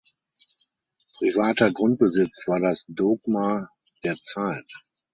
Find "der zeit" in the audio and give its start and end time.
4.03-4.65